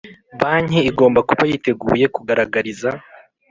[0.39, 2.89] Banki igomba kuba yiteguye kugaragariza